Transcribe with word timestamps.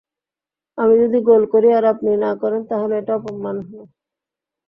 আমি 0.77 0.95
যদি 1.03 1.17
গোল 1.27 1.43
করি 1.53 1.67
আর 1.77 1.85
আপনি 1.93 2.11
না 2.23 2.31
করেন 2.41 2.61
তাহলে 2.69 2.93
এটা 2.97 3.13
অপমান 3.19 3.55
হবে। 3.61 3.81